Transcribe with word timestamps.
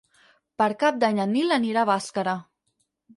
Per 0.61 0.67
Cap 0.83 0.95
d'Any 1.03 1.21
en 1.25 1.31
Nil 1.37 1.53
anirà 1.57 1.83
a 1.83 1.89
Bàscara. 1.91 2.33